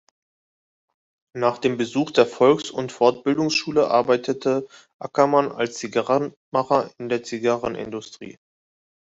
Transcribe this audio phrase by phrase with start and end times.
[1.35, 8.39] Nach dem Besuch der Volks- und Fortbildungsschule arbeitete Ackermann als Zigarrenmacher in der Zigarrenindustrie.